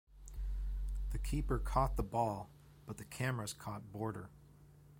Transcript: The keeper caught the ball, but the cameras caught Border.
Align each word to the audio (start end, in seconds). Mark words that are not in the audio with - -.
The 1.11 1.19
keeper 1.19 1.59
caught 1.59 1.95
the 1.95 2.01
ball, 2.01 2.49
but 2.87 2.97
the 2.97 3.05
cameras 3.05 3.53
caught 3.53 3.91
Border. 3.91 4.31